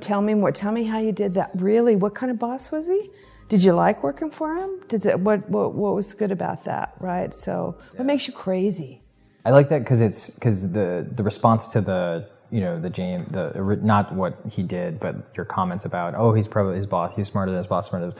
[0.00, 0.52] Tell me more.
[0.52, 1.50] Tell me how you did that.
[1.54, 3.10] Really, what kind of boss was he?
[3.48, 4.80] Did you like working for him?
[4.88, 6.94] Did it, what, what what was good about that?
[7.00, 7.34] Right.
[7.34, 7.98] So, yeah.
[7.98, 9.02] what makes you crazy?
[9.44, 13.28] I like that because it's because the the response to the you know the James
[13.32, 17.28] the not what he did, but your comments about oh he's probably his boss, he's
[17.28, 18.16] smarter than his boss, smarter than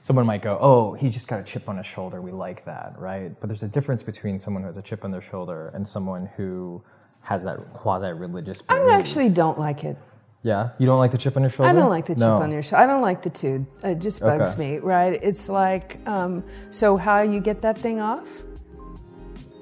[0.00, 2.20] someone might go, oh, he's just got a chip on his shoulder.
[2.20, 3.38] We like that, right?
[3.40, 6.30] But there's a difference between someone who has a chip on their shoulder and someone
[6.36, 6.82] who
[7.22, 8.62] has that quasi-religious.
[8.62, 8.82] Belief.
[8.82, 9.96] I actually don't like it.
[10.42, 11.68] Yeah, you don't like the chip on your shoulder.
[11.68, 12.38] I don't like the chip no.
[12.38, 12.84] on your shoulder.
[12.84, 13.66] I don't like the tube.
[13.82, 14.74] It just bugs okay.
[14.74, 15.18] me, right?
[15.22, 18.28] It's like, um, so how you get that thing off?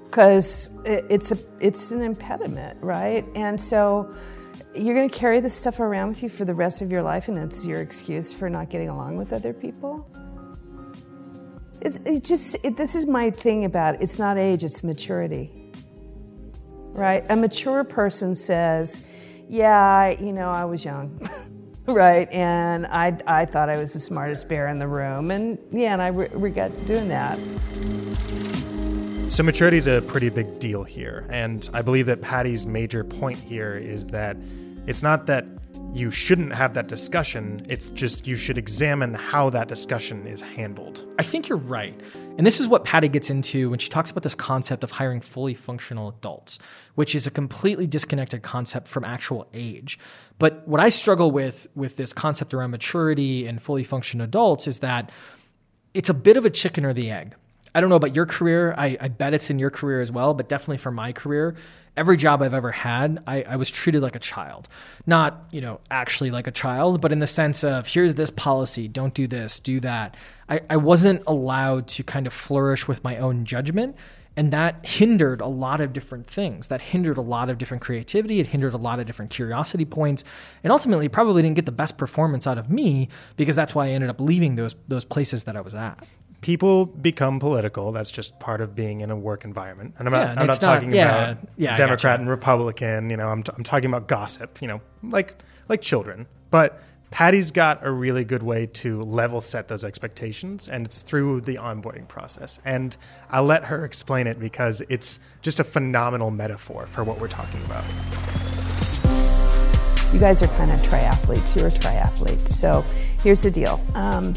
[0.04, 3.24] Because it, it's a it's an impediment, right?
[3.34, 4.14] And so
[4.74, 7.28] you're going to carry this stuff around with you for the rest of your life,
[7.28, 10.06] and it's your excuse for not getting along with other people.
[11.86, 14.02] It's it just it, this is my thing about it.
[14.02, 15.52] It's not age, it's maturity.
[16.92, 17.24] Right?
[17.30, 18.98] A mature person says,
[19.48, 21.30] "Yeah, you know, I was young."
[21.86, 22.30] right?
[22.32, 25.30] And I, I thought I was the smartest bear in the room.
[25.30, 27.38] And yeah, and I re- regret doing that.
[29.30, 31.24] So, maturity is a pretty big deal here.
[31.30, 34.36] And I believe that Patty's major point here is that
[34.88, 35.65] it's not that
[35.96, 37.60] you shouldn't have that discussion.
[37.70, 41.06] It's just you should examine how that discussion is handled.
[41.18, 41.98] I think you're right.
[42.36, 45.22] And this is what Patty gets into when she talks about this concept of hiring
[45.22, 46.58] fully functional adults,
[46.96, 49.98] which is a completely disconnected concept from actual age.
[50.38, 54.80] But what I struggle with with this concept around maturity and fully functional adults is
[54.80, 55.10] that
[55.94, 57.34] it's a bit of a chicken or the egg.
[57.74, 58.74] I don't know about your career.
[58.76, 61.56] I, I bet it's in your career as well, but definitely for my career,
[61.96, 64.68] every job I've ever had, I, I, was treated like a child.
[65.06, 68.86] Not, you know, actually like a child, but in the sense of here's this policy,
[68.88, 70.16] don't do this, do that.
[70.48, 73.96] I, I wasn't allowed to kind of flourish with my own judgment.
[74.38, 76.68] And that hindered a lot of different things.
[76.68, 78.38] That hindered a lot of different creativity.
[78.38, 80.24] It hindered a lot of different curiosity points.
[80.62, 83.90] And ultimately probably didn't get the best performance out of me because that's why I
[83.90, 86.06] ended up leaving those those places that I was at
[86.40, 87.92] people become political.
[87.92, 89.94] That's just part of being in a work environment.
[89.98, 93.10] And I'm yeah, not, I'm not talking not, yeah, about yeah, Democrat and Republican.
[93.10, 94.60] You know, I'm, t- I'm talking about gossip.
[94.60, 95.34] You know, like
[95.68, 96.26] like children.
[96.50, 101.40] But Patty's got a really good way to level set those expectations, and it's through
[101.42, 102.60] the onboarding process.
[102.64, 102.96] And
[103.30, 107.62] I'll let her explain it because it's just a phenomenal metaphor for what we're talking
[107.64, 107.84] about.
[110.12, 111.56] You guys are kind of triathletes.
[111.56, 112.48] You're a triathlete.
[112.48, 112.82] So
[113.22, 113.84] here's the deal.
[113.94, 114.34] Um,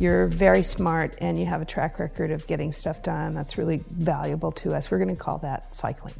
[0.00, 3.34] you're very smart and you have a track record of getting stuff done.
[3.34, 4.90] That's really valuable to us.
[4.90, 6.14] We're going to call that cycling.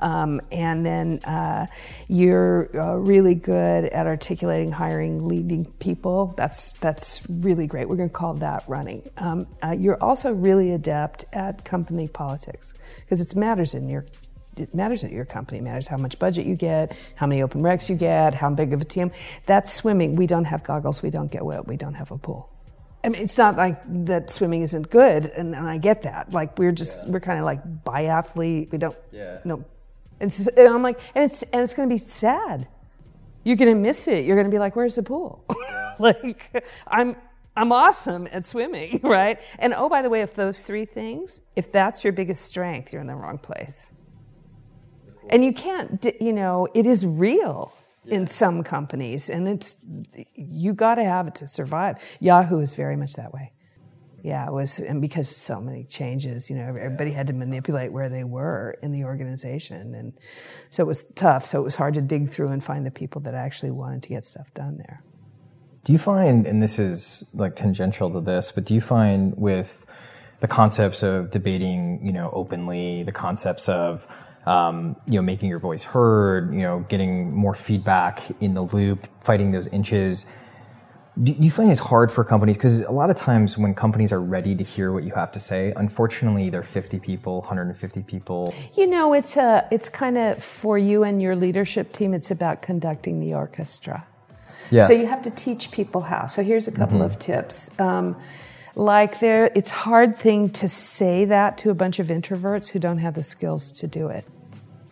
[0.00, 1.66] Um, and then uh,
[2.08, 6.32] you're uh, really good at articulating, hiring, leading people.
[6.38, 7.86] That's that's really great.
[7.86, 9.08] We're going to call that running.
[9.18, 12.72] Um, uh, you're also really adept at company politics
[13.04, 14.06] because it matters in your
[14.56, 15.58] it matters at your company.
[15.58, 18.72] It matters how much budget you get, how many open recs you get, how big
[18.72, 19.12] of a team.
[19.44, 20.16] That's swimming.
[20.16, 21.02] We don't have goggles.
[21.02, 21.68] We don't get wet.
[21.68, 22.50] We don't have a pool.
[23.08, 26.30] I mean, it's not like that swimming isn't good, and, and I get that.
[26.30, 27.12] Like we're just yeah.
[27.12, 28.70] we're kind of like biathlete.
[28.70, 28.94] We don't.
[29.10, 29.38] Yeah.
[29.46, 29.64] No.
[30.20, 32.68] And, and I'm like, and it's and it's going to be sad.
[33.44, 34.26] You're going to miss it.
[34.26, 35.94] You're going to be like, "Where's the pool?" Yeah.
[35.98, 37.16] like I'm
[37.56, 39.40] I'm awesome at swimming, right?
[39.58, 43.00] And oh, by the way, if those three things, if that's your biggest strength, you're
[43.00, 43.86] in the wrong place.
[45.30, 47.72] And you can't, you know, it is real
[48.08, 49.76] in some companies, and it's
[50.34, 51.96] you got to have it to survive.
[52.20, 53.52] Yahoo is very much that way.
[54.22, 58.08] Yeah, it was, and because so many changes, you know, everybody had to manipulate where
[58.08, 60.12] they were in the organization, and
[60.70, 61.44] so it was tough.
[61.44, 64.08] So it was hard to dig through and find the people that actually wanted to
[64.08, 65.02] get stuff done there.
[65.84, 69.86] Do you find, and this is like tangential to this, but do you find with
[70.40, 74.06] the concepts of debating, you know, openly, the concepts of
[74.46, 79.06] um, you know, making your voice heard, you know, getting more feedback in the loop,
[79.22, 80.26] fighting those inches.
[81.22, 82.56] Do, you find it's hard for companies?
[82.56, 85.40] Because a lot of times when companies are ready to hear what you have to
[85.40, 88.54] say, unfortunately, they're 50 people, 150 people.
[88.76, 92.14] You know, it's a, it's kind of for you and your leadership team.
[92.14, 94.06] It's about conducting the orchestra.
[94.70, 94.86] Yeah.
[94.86, 96.26] So you have to teach people how.
[96.26, 97.78] So here's a couple of tips.
[97.80, 98.16] Um,
[98.78, 102.98] like there, it's hard thing to say that to a bunch of introverts who don't
[102.98, 104.24] have the skills to do it.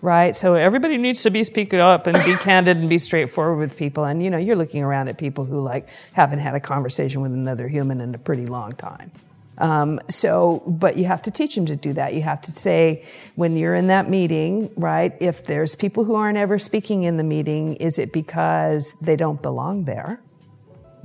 [0.02, 0.34] Right?
[0.34, 4.04] So everybody needs to be speaking up and be candid and be straightforward with people.
[4.04, 7.32] And you know, you're looking around at people who like haven't had a conversation with
[7.32, 9.12] another human in a pretty long time.
[9.58, 12.12] Um, so, but you have to teach them to do that.
[12.12, 13.04] You have to say
[13.36, 15.16] when you're in that meeting, right?
[15.20, 19.40] If there's people who aren't ever speaking in the meeting, is it because they don't
[19.40, 20.20] belong there?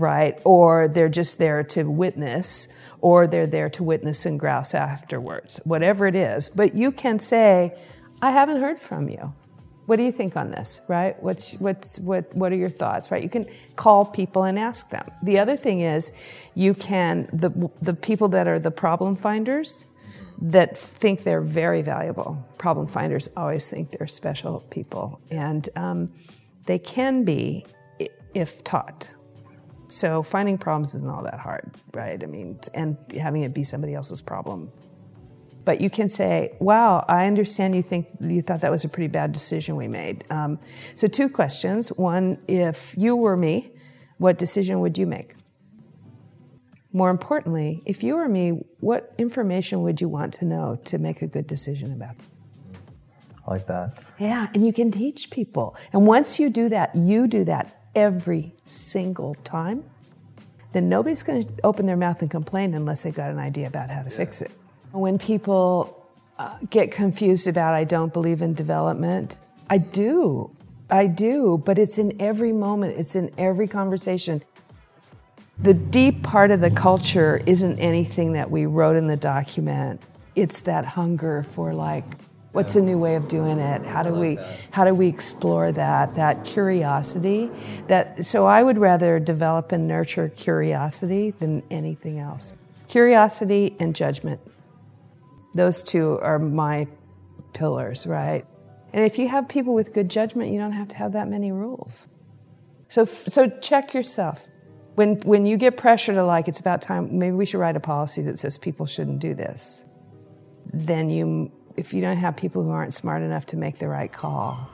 [0.01, 0.39] Right?
[0.43, 2.67] Or they're just there to witness,
[2.99, 6.49] or they're there to witness and grouse afterwards, whatever it is.
[6.49, 7.73] But you can say,
[8.21, 9.33] I haven't heard from you.
[9.85, 11.21] What do you think on this, right?
[11.21, 13.23] What's, what's, what, what are your thoughts, right?
[13.23, 15.09] You can call people and ask them.
[15.23, 16.13] The other thing is,
[16.55, 19.85] you can, the, the people that are the problem finders,
[20.43, 22.43] that think they're very valuable.
[22.57, 26.11] Problem finders always think they're special people, and um,
[26.65, 27.65] they can be
[28.33, 29.07] if taught.
[29.91, 32.23] So finding problems isn't all that hard, right?
[32.23, 34.71] I mean, and having it be somebody else's problem.
[35.65, 39.10] But you can say, "Wow, I understand you think you thought that was a pretty
[39.10, 40.60] bad decision we made." Um,
[40.95, 43.71] so two questions: one, if you were me,
[44.17, 45.36] what decision would you make?
[46.93, 51.21] More importantly, if you were me, what information would you want to know to make
[51.21, 52.15] a good decision about?
[53.45, 53.99] I like that.
[54.17, 55.75] Yeah, and you can teach people.
[55.91, 59.84] And once you do that, you do that every single time,
[60.73, 63.89] then nobody's going to open their mouth and complain unless they've got an idea about
[63.89, 64.51] how to fix it.
[64.91, 66.08] When people
[66.39, 69.38] uh, get confused about, I don't believe in development,
[69.69, 70.56] I do.
[70.89, 74.43] I do, but it's in every moment, it's in every conversation.
[75.60, 80.01] The deep part of the culture isn't anything that we wrote in the document.
[80.36, 82.04] It's that hunger for like
[82.51, 83.85] What's a new way of doing it?
[83.85, 84.37] How do we
[84.71, 86.15] how do we explore that?
[86.15, 87.49] That curiosity.
[87.87, 92.53] That so I would rather develop and nurture curiosity than anything else.
[92.89, 94.41] Curiosity and judgment.
[95.53, 96.87] Those two are my
[97.53, 98.45] pillars, right?
[98.91, 101.53] And if you have people with good judgment, you don't have to have that many
[101.53, 102.09] rules.
[102.89, 104.45] So so check yourself.
[104.95, 107.79] When when you get pressure to like it's about time maybe we should write a
[107.79, 109.85] policy that says people shouldn't do this.
[110.73, 114.12] Then you if you don't have people who aren't smart enough to make the right
[114.12, 114.69] call.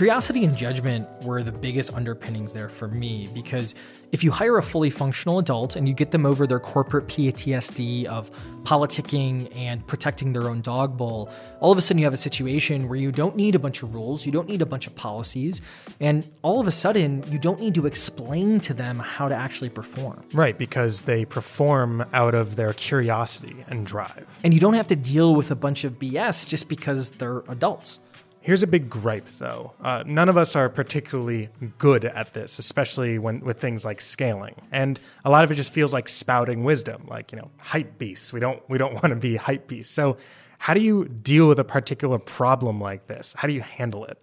[0.00, 3.74] Curiosity and judgment were the biggest underpinnings there for me because
[4.12, 8.06] if you hire a fully functional adult and you get them over their corporate PTSD
[8.06, 8.30] of
[8.62, 12.88] politicking and protecting their own dog bowl, all of a sudden you have a situation
[12.88, 15.60] where you don't need a bunch of rules, you don't need a bunch of policies,
[16.00, 19.68] and all of a sudden you don't need to explain to them how to actually
[19.68, 20.24] perform.
[20.32, 24.38] Right, because they perform out of their curiosity and drive.
[24.42, 27.98] And you don't have to deal with a bunch of BS just because they're adults.
[28.42, 29.74] Here's a big gripe, though.
[29.82, 34.54] Uh, none of us are particularly good at this, especially when with things like scaling,
[34.72, 38.32] and a lot of it just feels like spouting wisdom, like you know, hype beasts.
[38.32, 39.94] We don't we don't want to be hype beasts.
[39.94, 40.16] So,
[40.58, 43.34] how do you deal with a particular problem like this?
[43.36, 44.16] How do you handle it?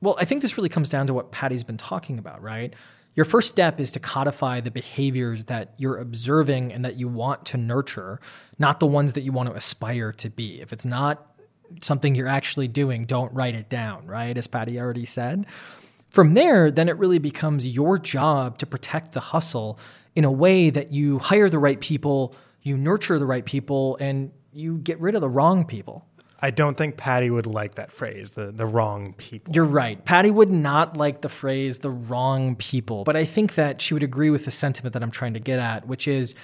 [0.00, 2.74] Well, I think this really comes down to what Patty's been talking about, right?
[3.16, 7.46] Your first step is to codify the behaviors that you're observing and that you want
[7.46, 8.20] to nurture,
[8.58, 10.60] not the ones that you want to aspire to be.
[10.60, 11.33] If it's not
[11.82, 14.36] something you're actually doing, don't write it down, right?
[14.36, 15.46] As Patty already said.
[16.10, 19.78] From there, then it really becomes your job to protect the hustle
[20.14, 24.30] in a way that you hire the right people, you nurture the right people, and
[24.52, 26.06] you get rid of the wrong people.
[26.40, 29.54] I don't think Patty would like that phrase, the, the wrong people.
[29.54, 30.04] You're right.
[30.04, 34.02] Patty would not like the phrase the wrong people, but I think that she would
[34.02, 36.34] agree with the sentiment that I'm trying to get at, which is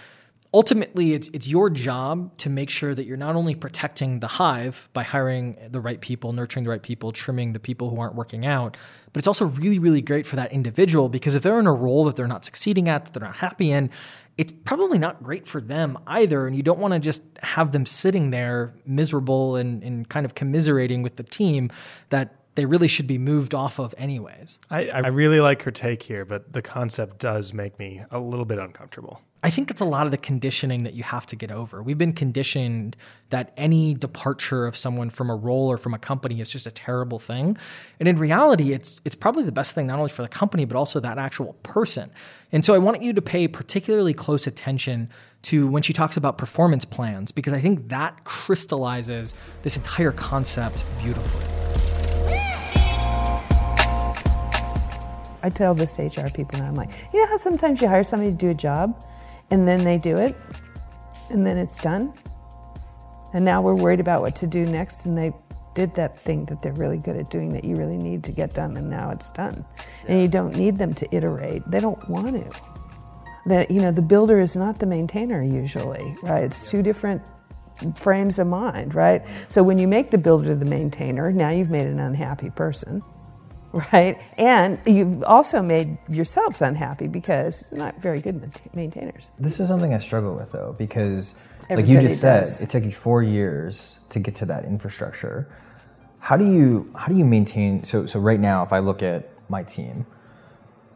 [0.52, 4.88] ultimately it's it's your job to make sure that you're not only protecting the hive
[4.92, 8.44] by hiring the right people, nurturing the right people, trimming the people who aren't working
[8.44, 8.76] out,
[9.12, 12.04] but it's also really really great for that individual because if they're in a role
[12.04, 13.90] that they're not succeeding at, that they're not happy in,
[14.36, 16.46] it's probably not great for them either.
[16.46, 20.34] And you don't want to just have them sitting there miserable and, and kind of
[20.34, 21.70] commiserating with the team
[22.08, 24.58] that they really should be moved off of anyways.
[24.70, 28.44] I, I really like her take here, but the concept does make me a little
[28.44, 29.20] bit uncomfortable.
[29.42, 31.82] I think it's a lot of the conditioning that you have to get over.
[31.82, 32.94] We've been conditioned
[33.30, 36.70] that any departure of someone from a role or from a company is just a
[36.70, 37.56] terrible thing.
[37.98, 40.76] And in reality, it's it's probably the best thing not only for the company but
[40.76, 42.10] also that actual person.
[42.52, 45.08] And so I want you to pay particularly close attention
[45.42, 49.32] to when she talks about performance plans because I think that crystallizes
[49.62, 51.46] this entire concept beautifully.
[55.42, 58.04] I tell this to HR people now, I'm like, you know how sometimes you hire
[58.04, 59.02] somebody to do a job
[59.50, 60.36] and then they do it
[61.30, 62.12] and then it's done?
[63.32, 65.32] And now we're worried about what to do next and they
[65.74, 68.54] did that thing that they're really good at doing that you really need to get
[68.54, 69.64] done and now it's done.
[70.08, 71.62] And you don't need them to iterate.
[71.66, 72.60] They don't want to.
[73.46, 76.44] That you know, the builder is not the maintainer usually, right?
[76.44, 77.22] It's two different
[77.94, 79.22] frames of mind, right?
[79.48, 83.02] So when you make the builder the maintainer, now you've made an unhappy person
[83.72, 84.20] right?
[84.36, 89.30] And you've also made yourselves unhappy because you're not very good maintainers.
[89.38, 92.58] This is something I struggle with though, because Everybody like you just does.
[92.58, 95.48] said, it took you four years to get to that infrastructure.
[96.18, 97.84] How do you how do you maintain?
[97.84, 100.04] So so right now, if I look at my team,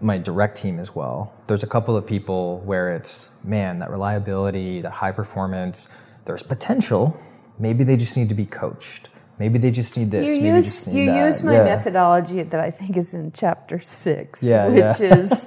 [0.01, 4.81] my direct team as well, there's a couple of people where it's man that reliability,
[4.83, 5.89] that high performance.
[6.25, 7.17] There's potential.
[7.59, 10.25] Maybe they just need to be coached Maybe they just need this.
[10.25, 11.27] You Maybe use you that.
[11.27, 11.65] use my yeah.
[11.65, 15.17] methodology that I think is in chapter six, yeah, which yeah.
[15.17, 15.47] is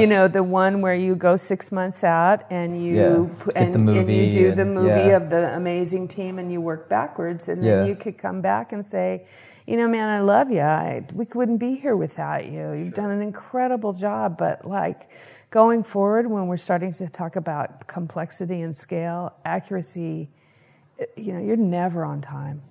[0.00, 4.30] you know the one where you go six months out and you and, and, you
[4.30, 8.18] do the movie of the amazing team and you work backwards and then you could
[8.18, 9.24] come back and say,
[9.68, 10.60] you know, man, I love you.
[10.60, 12.72] I, we wouldn't be here without you.
[12.72, 13.04] You've sure.
[13.04, 15.10] done an incredible job, but like
[15.50, 20.30] going forward when we're starting to talk about complexity and scale, accuracy,
[20.98, 22.62] eh, you know, you're never on time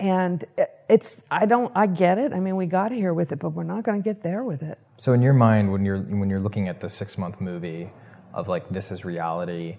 [0.00, 0.42] and
[0.88, 2.32] it's I don't I get it.
[2.32, 4.62] I mean, we got here with it, but we're not going to get there with
[4.62, 4.78] it.
[4.96, 7.92] So in your mind, when you're when you're looking at the six month movie
[8.32, 9.76] of like this is reality,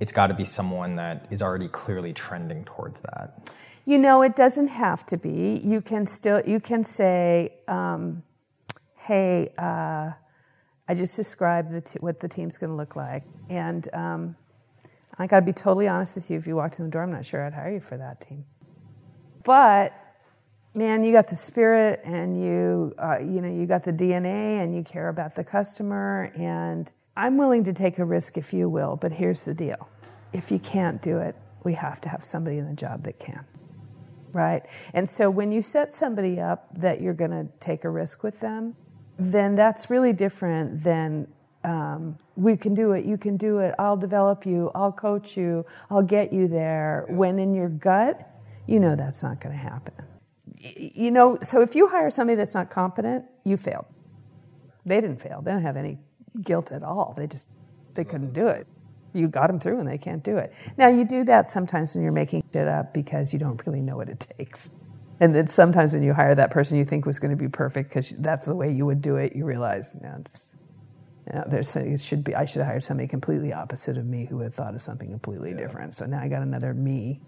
[0.00, 3.50] it's got to be someone that is already clearly trending towards that.
[3.84, 5.60] You know, it doesn't have to be.
[5.64, 8.22] You can still you can say, um,
[8.96, 10.12] "Hey, uh,
[10.88, 14.36] I just described the t- what the team's going to look like," and um,
[15.18, 16.38] I got to be totally honest with you.
[16.38, 18.44] If you walked in the door, I'm not sure I'd hire you for that team.
[19.44, 19.94] But
[20.74, 24.74] man, you got the spirit, and you uh, you know you got the DNA, and
[24.74, 26.32] you care about the customer.
[26.36, 28.96] And I'm willing to take a risk, if you will.
[28.96, 29.88] But here's the deal:
[30.32, 33.44] if you can't do it, we have to have somebody in the job that can.
[34.32, 34.62] Right?
[34.92, 38.40] And so when you set somebody up that you're going to take a risk with
[38.40, 38.76] them,
[39.18, 41.28] then that's really different than
[41.64, 45.66] um, we can do it, you can do it, I'll develop you, I'll coach you,
[45.90, 47.04] I'll get you there.
[47.08, 48.37] When in your gut,
[48.68, 49.94] you know that's not going to happen.
[50.60, 53.86] You know, so if you hire somebody that's not competent, you failed.
[54.84, 55.40] They didn't fail.
[55.42, 55.98] They don't have any
[56.42, 57.14] guilt at all.
[57.16, 57.50] They just
[57.94, 58.66] they couldn't do it.
[59.14, 60.52] You got them through and they can't do it.
[60.76, 63.96] Now you do that sometimes when you're making shit up because you don't really know
[63.96, 64.70] what it takes.
[65.18, 67.88] And then sometimes when you hire that person you think was going to be perfect
[67.88, 70.54] because that's the way you would do it, you realize, know, it's,
[71.26, 74.26] you know, there's it should be I should have hired somebody completely opposite of me
[74.26, 75.56] who would have thought of something completely yeah.
[75.56, 75.94] different.
[75.94, 77.20] So now I got another me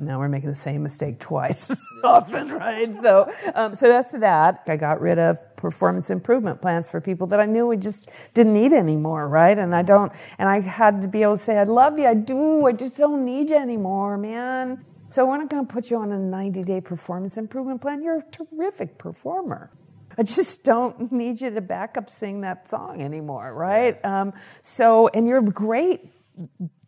[0.00, 2.94] now we're making the same mistake twice as often, right?
[2.94, 4.62] So, um, so that's that.
[4.66, 8.54] I got rid of performance improvement plans for people that I knew we just didn't
[8.54, 9.56] need anymore, right?
[9.58, 12.14] And I don't, and I had to be able to say, I love you, I
[12.14, 14.84] do, I just don't need you anymore, man.
[15.10, 18.02] So we're not going to put you on a 90 day performance improvement plan.
[18.02, 19.70] You're a terrific performer.
[20.16, 24.02] I just don't need you to back up sing that song anymore, right?
[24.04, 24.32] Um,
[24.62, 26.10] so, and you're great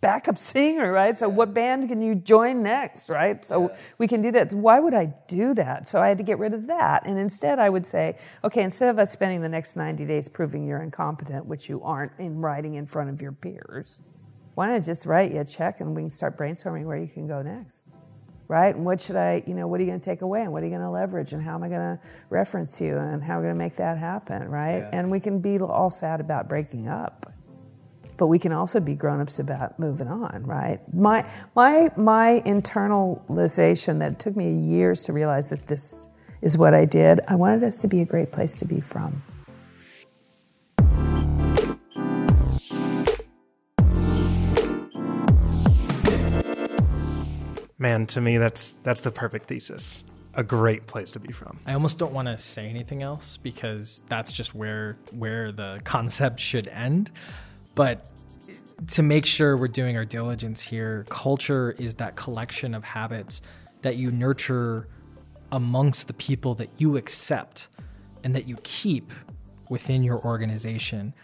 [0.02, 1.16] backup singer, right?
[1.16, 3.42] So what band can you join next, right?
[3.42, 3.76] So yeah.
[3.96, 4.52] we can do that.
[4.52, 5.88] Why would I do that?
[5.88, 7.06] So I had to get rid of that.
[7.06, 10.66] And instead I would say, okay, instead of us spending the next 90 days proving
[10.66, 14.02] you're incompetent, which you aren't in writing in front of your peers,
[14.54, 17.08] why don't I just write you a check and we can start brainstorming where you
[17.08, 17.84] can go next?
[18.48, 18.74] Right?
[18.74, 20.62] And what should I, you know, what are you going to take away and what
[20.62, 23.38] are you going to leverage and how am I going to reference you and how
[23.38, 24.80] are we going to make that happen, right?
[24.80, 24.90] Yeah.
[24.92, 27.32] And we can be all sad about breaking up
[28.22, 34.20] but we can also be grown-ups about moving on right my my my internalization that
[34.20, 36.08] took me years to realize that this
[36.40, 39.24] is what i did i wanted us to be a great place to be from
[47.76, 50.04] Man, to me, that's that's the perfect thesis.
[50.34, 51.58] A great place to be from.
[51.66, 56.38] I almost don't want to say anything else because that's just where where the concept
[56.38, 57.10] should end.
[57.74, 58.06] But
[58.92, 63.42] to make sure we're doing our diligence here, culture is that collection of habits
[63.82, 64.88] that you nurture
[65.50, 67.68] amongst the people that you accept
[68.24, 69.12] and that you keep
[69.68, 71.14] within your organization.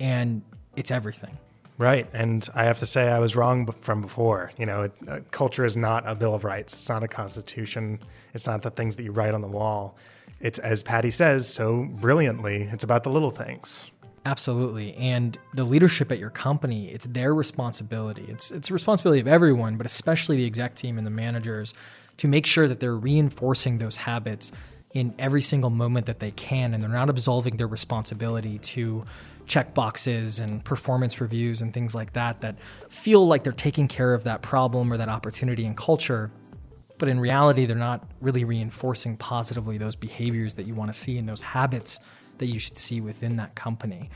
[0.00, 0.42] And
[0.76, 1.38] it's everything.
[1.78, 2.08] Right.
[2.14, 4.50] And I have to say, I was wrong from before.
[4.56, 8.00] You know, it, uh, culture is not a Bill of Rights, it's not a constitution,
[8.32, 9.98] it's not the things that you write on the wall.
[10.40, 13.90] It's, as Patty says so brilliantly, it's about the little things.
[14.26, 14.92] Absolutely.
[14.94, 18.24] And the leadership at your company, it's their responsibility.
[18.26, 21.74] It's it's the responsibility of everyone, but especially the exec team and the managers
[22.16, 24.50] to make sure that they're reinforcing those habits
[24.90, 29.04] in every single moment that they can and they're not absolving their responsibility to
[29.46, 32.56] check boxes and performance reviews and things like that that
[32.88, 36.32] feel like they're taking care of that problem or that opportunity in culture
[36.98, 41.18] but in reality they're not really reinforcing positively those behaviors that you want to see
[41.18, 42.00] and those habits
[42.38, 44.10] that you should see within that company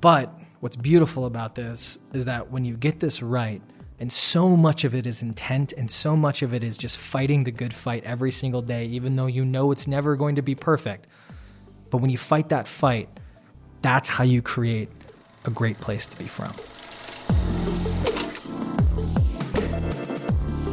[0.00, 3.62] but what's beautiful about this is that when you get this right
[4.00, 7.44] and so much of it is intent and so much of it is just fighting
[7.44, 10.54] the good fight every single day even though you know it's never going to be
[10.54, 11.06] perfect
[11.90, 13.08] but when you fight that fight
[13.82, 14.88] that's how you create
[15.44, 16.52] a great place to be from.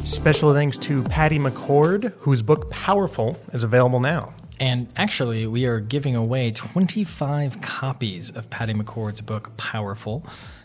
[0.06, 4.34] Special thanks to Patty McCord, whose book Powerful is available now.
[4.62, 10.24] And actually, we are giving away 25 copies of Patty McCord's book Powerful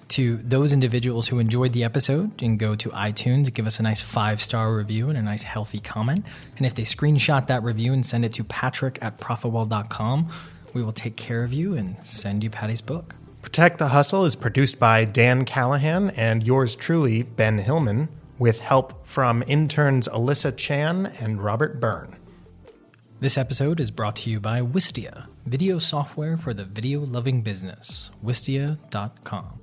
[0.09, 4.03] to those individuals who enjoyed the episode and go to iTunes, give us a nice
[4.03, 6.27] five star review and a nice healthy comment.
[6.59, 10.29] And if they screenshot that review and send it to patrick at profitwell.com,
[10.75, 13.15] we will take care of you and send you Patty's book.
[13.41, 19.07] Protect the Hustle is produced by Dan Callahan and yours truly, Ben Hillman, with help
[19.07, 22.16] from interns Alyssa Chan and Robert Byrne.
[23.19, 28.11] This episode is brought to you by Wistia, video software for the video loving business.
[28.23, 29.59] Wistia.com.